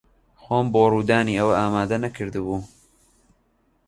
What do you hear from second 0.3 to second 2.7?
خۆم بۆ ڕوودانی ئەوە ئامادە نەکردبوو.